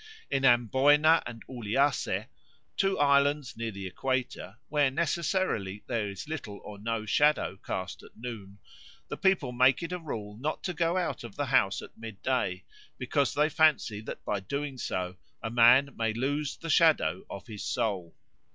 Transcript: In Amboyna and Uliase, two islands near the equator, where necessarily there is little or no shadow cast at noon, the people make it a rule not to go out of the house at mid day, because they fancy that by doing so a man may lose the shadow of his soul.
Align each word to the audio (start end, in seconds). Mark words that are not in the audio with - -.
In 0.31 0.43
Amboyna 0.45 1.21
and 1.27 1.45
Uliase, 1.47 2.25
two 2.75 2.97
islands 2.97 3.55
near 3.55 3.69
the 3.69 3.85
equator, 3.85 4.57
where 4.67 4.89
necessarily 4.89 5.83
there 5.85 6.09
is 6.09 6.27
little 6.27 6.59
or 6.63 6.79
no 6.79 7.05
shadow 7.05 7.55
cast 7.57 8.01
at 8.01 8.17
noon, 8.17 8.57
the 9.09 9.15
people 9.17 9.51
make 9.51 9.83
it 9.83 9.91
a 9.91 9.99
rule 9.99 10.37
not 10.39 10.63
to 10.63 10.73
go 10.73 10.97
out 10.97 11.23
of 11.23 11.35
the 11.35 11.45
house 11.45 11.83
at 11.83 11.95
mid 11.95 12.19
day, 12.23 12.63
because 12.97 13.35
they 13.35 13.47
fancy 13.47 14.01
that 14.01 14.25
by 14.25 14.39
doing 14.39 14.79
so 14.79 15.17
a 15.43 15.51
man 15.51 15.93
may 15.95 16.13
lose 16.13 16.57
the 16.57 16.71
shadow 16.71 17.23
of 17.29 17.45
his 17.45 17.63
soul. 17.63 18.15